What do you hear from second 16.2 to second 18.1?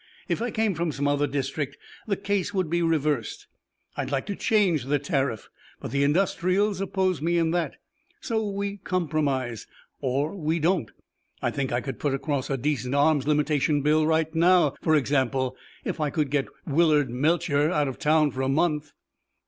get Willard Melcher out of